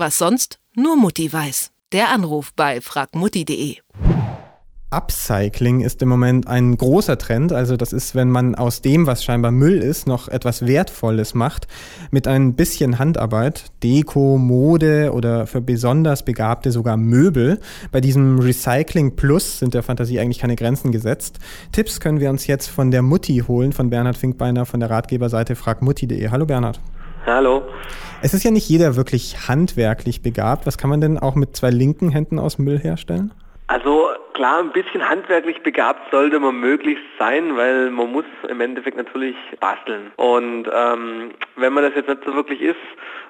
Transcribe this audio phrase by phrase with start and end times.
[0.00, 1.72] Was sonst nur Mutti weiß.
[1.92, 3.76] Der Anruf bei fragmutti.de.
[4.90, 7.52] Upcycling ist im Moment ein großer Trend.
[7.52, 11.68] Also das ist, wenn man aus dem, was scheinbar Müll ist, noch etwas Wertvolles macht,
[12.10, 17.60] mit ein bisschen Handarbeit, Deko, Mode oder für besonders Begabte sogar Möbel.
[17.92, 21.40] Bei diesem Recycling Plus sind der Fantasie eigentlich keine Grenzen gesetzt.
[21.72, 25.56] Tipps können wir uns jetzt von der Mutti holen, von Bernhard Finkbeiner von der Ratgeberseite
[25.56, 26.30] fragmutti.de.
[26.30, 26.80] Hallo Bernhard.
[27.26, 27.62] Hallo.
[28.22, 30.66] Es ist ja nicht jeder wirklich handwerklich begabt.
[30.66, 33.32] Was kann man denn auch mit zwei linken Händen aus Müll herstellen?
[33.66, 38.96] Also klar, ein bisschen handwerklich begabt sollte man möglichst sein, weil man muss im Endeffekt
[38.96, 40.10] natürlich basteln.
[40.16, 42.76] Und ähm, wenn man das jetzt nicht so wirklich ist,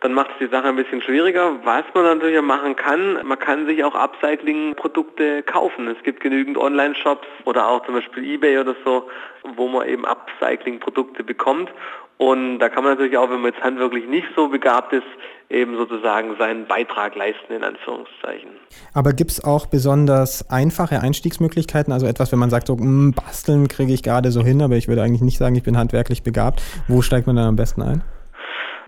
[0.00, 1.52] dann macht es die Sache ein bisschen schwieriger.
[1.64, 5.88] Was man natürlich machen kann, man kann sich auch Upcycling-Produkte kaufen.
[5.88, 9.08] Es gibt genügend Online-Shops oder auch zum Beispiel Ebay oder so,
[9.56, 11.70] wo man eben Upcycling-Produkte bekommt.
[12.18, 15.02] Und da kann man natürlich auch, wenn man jetzt handwerklich nicht so begabt ist,
[15.50, 18.50] eben sozusagen seinen Beitrag leisten, in Anführungszeichen.
[18.92, 21.92] Aber gibt es auch besonders einfache Einstiegsmöglichkeiten?
[21.92, 24.76] Also etwas, wenn man sagt, so mh, hm, basteln kriege ich gerade so hin, aber
[24.76, 26.62] ich würde eigentlich nicht sagen, ich bin handwerklich begabt.
[26.88, 28.02] Wo steigt man dann am besten ein?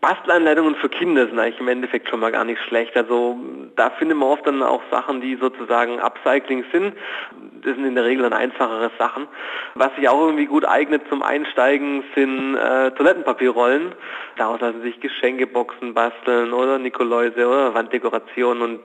[0.06, 2.96] Bastelanleitungen für Kinder sind eigentlich im Endeffekt schon mal gar nicht schlecht.
[2.96, 3.40] Also
[3.74, 6.94] da findet man oft dann auch Sachen, die sozusagen Upcycling sind.
[7.64, 9.26] Das sind in der Regel dann einfachere Sachen.
[9.74, 13.96] Was sich auch irgendwie gut eignet zum Einsteigen sind äh, Toilettenpapierrollen.
[14.36, 18.80] Daraus lassen sich Geschenkeboxen basteln oder Nikoläuse oder Wanddekorationen und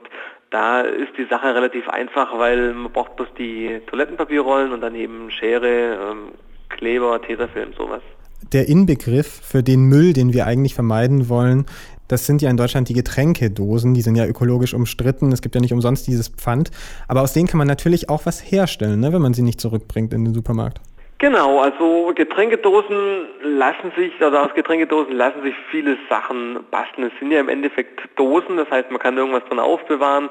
[0.50, 5.30] da ist die Sache relativ einfach, weil man braucht bloß die Toilettenpapierrollen und dann eben
[5.30, 6.32] Schere, ähm,
[6.68, 8.02] Kleber, Tesafilm, sowas
[8.52, 11.66] der Inbegriff für den Müll, den wir eigentlich vermeiden wollen,
[12.08, 15.32] das sind ja in Deutschland die Getränkedosen, die sind ja ökologisch umstritten.
[15.32, 16.70] Es gibt ja nicht umsonst dieses Pfand.
[17.08, 20.12] Aber aus denen kann man natürlich auch was herstellen, ne, wenn man sie nicht zurückbringt
[20.12, 20.80] in den Supermarkt.
[21.22, 27.10] Genau, also Getränkedosen lassen sich, also aus Getränkedosen lassen sich viele Sachen basteln.
[27.12, 30.28] Es sind ja im Endeffekt Dosen, das heißt, man kann irgendwas drin aufbewahren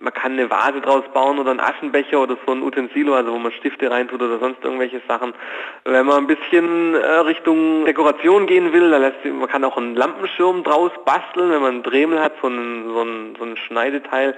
[0.00, 3.38] man kann eine Vase draus bauen oder einen Aschenbecher oder so ein Utensilo, also wo
[3.38, 5.34] man Stifte reintut oder sonst irgendwelche Sachen.
[5.84, 9.96] Wenn man ein bisschen äh, Richtung Dekoration gehen will, dann lässt, man kann auch einen
[9.96, 14.36] Lampenschirm draus basteln, wenn man einen Dremel hat, so einen, so, so ein Schneideteil,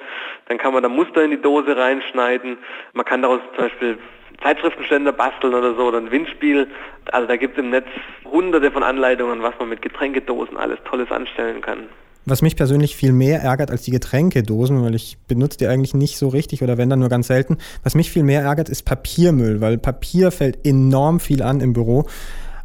[0.49, 2.59] dann kann man da Muster in die Dose reinschneiden.
[2.93, 3.99] Man kann daraus zum Beispiel
[4.43, 6.69] Zeitschriftenständer basteln oder so oder ein Windspiel.
[7.13, 7.89] Also da gibt es im Netz
[8.25, 11.89] hunderte von Anleitungen, was man mit Getränkedosen alles Tolles anstellen kann.
[12.27, 16.19] Was mich persönlich viel mehr ärgert als die Getränkedosen, weil ich benutze die eigentlich nicht
[16.19, 17.57] so richtig oder wenn dann nur ganz selten.
[17.83, 22.07] Was mich viel mehr ärgert, ist Papiermüll, weil Papier fällt enorm viel an im Büro.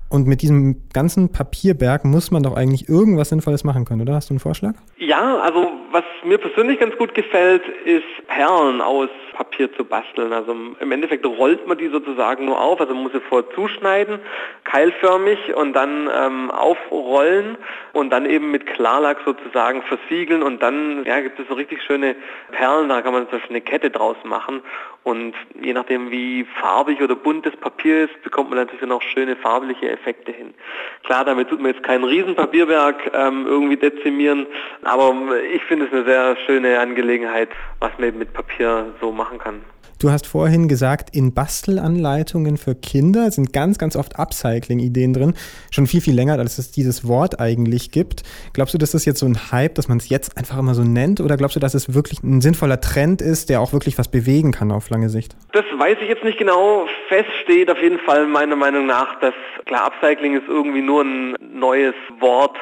[0.09, 4.15] Und mit diesem ganzen Papierberg muss man doch eigentlich irgendwas Sinnvolles machen können, oder?
[4.15, 4.73] Hast du einen Vorschlag?
[4.99, 10.33] Ja, also was mir persönlich ganz gut gefällt, ist Perlen aus Papier zu basteln.
[10.33, 14.19] Also im Endeffekt rollt man die sozusagen nur auf, also man muss sie vorher zuschneiden,
[14.65, 17.57] keilförmig und dann ähm, aufrollen
[17.93, 22.15] und dann eben mit Klarlack sozusagen versiegeln und dann ja, gibt es so richtig schöne
[22.51, 24.61] Perlen, da kann man zum eine Kette draus machen
[25.05, 29.35] und je nachdem wie farbig oder bunt das Papier ist, bekommt man natürlich auch schöne
[29.35, 30.55] farbliche Effekte hin.
[31.03, 34.47] Klar, damit tut man jetzt kein Riesenpapierwerk ähm, irgendwie dezimieren,
[34.83, 35.13] aber
[35.53, 39.61] ich finde es eine sehr schöne Angelegenheit, was man eben mit Papier so machen kann.
[39.97, 45.33] Du hast vorhin gesagt, in Bastelanleitungen für Kinder sind ganz, ganz oft Upcycling-Ideen drin.
[45.71, 48.23] Schon viel, viel länger, als es dieses Wort eigentlich gibt.
[48.53, 50.83] Glaubst du, dass das jetzt so ein Hype, dass man es jetzt einfach immer so
[50.83, 51.21] nennt?
[51.21, 54.51] Oder glaubst du, dass es wirklich ein sinnvoller Trend ist, der auch wirklich was bewegen
[54.51, 55.37] kann auf lange Sicht?
[55.53, 56.87] Das weiß ich jetzt nicht genau.
[57.07, 59.33] Fest steht auf jeden Fall meiner Meinung nach, dass
[59.65, 62.57] klar, Upcycling ist irgendwie nur ein neues Wort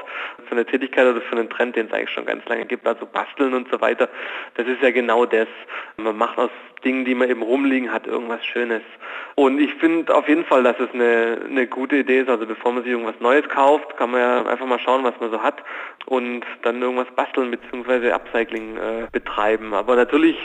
[0.54, 3.06] für eine Tätigkeit oder für einen Trend, den es eigentlich schon ganz lange gibt, also
[3.06, 4.08] basteln und so weiter.
[4.56, 5.48] Das ist ja genau das.
[5.98, 6.52] Man macht aus
[6.84, 8.82] Dingen, die man eben rumliegen hat, irgendwas Schönes.
[9.36, 12.30] Und ich finde auf jeden Fall, dass es eine, eine gute Idee ist.
[12.30, 15.32] Also bevor man sich irgendwas Neues kauft, kann man ja einfach mal schauen, was man
[15.32, 15.64] so hat
[16.06, 18.12] und dann irgendwas basteln bzw.
[18.12, 19.74] Upcycling äh, betreiben.
[19.74, 20.38] Aber natürlich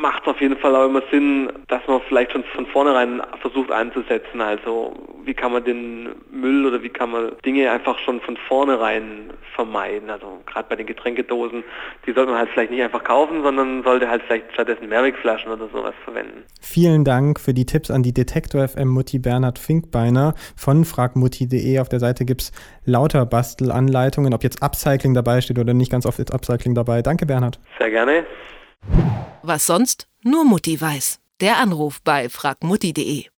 [0.00, 3.70] macht es auf jeden Fall auch immer Sinn, dass man vielleicht schon von vornherein versucht
[3.70, 4.40] anzusetzen.
[4.40, 9.30] Also wie kann man den Müll oder wie kann man Dinge einfach schon von vornherein
[9.54, 10.10] vermeiden.
[10.10, 11.64] Also gerade bei den Getränkedosen,
[12.06, 15.72] die sollte man halt vielleicht nicht einfach kaufen, sondern sollte halt vielleicht stattdessen Mehrwegflaschen oder
[15.72, 16.44] sowas verwenden.
[16.60, 21.78] Vielen Dank für die Tipps an die Detektor FM Mutti Bernhard Finkbeiner von fragmutti.de.
[21.78, 22.52] Auf der Seite gibt es
[22.84, 27.02] lauter Bastelanleitungen, ob jetzt Upcycling dabei steht oder nicht ganz oft ist Upcycling dabei.
[27.02, 27.58] Danke Bernhard.
[27.78, 28.24] Sehr gerne.
[29.42, 31.20] Was sonst nur Mutti weiß.
[31.40, 33.24] Der Anruf bei fragmutti.de.